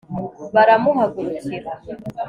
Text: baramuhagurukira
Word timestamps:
baramuhagurukira 0.55 1.59